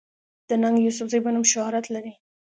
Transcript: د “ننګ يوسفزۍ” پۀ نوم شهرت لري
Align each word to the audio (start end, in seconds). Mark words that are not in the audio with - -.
د 0.47 0.49
“ننګ 0.61 0.77
يوسفزۍ” 0.85 1.19
پۀ 1.23 1.29
نوم 1.33 1.45
شهرت 1.53 1.85
لري 1.93 2.13